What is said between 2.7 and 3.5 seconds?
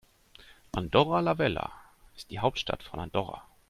von Andorra.